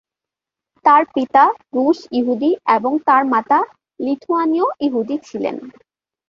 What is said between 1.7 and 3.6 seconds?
রুশ ইহুদি এবং তার মাতা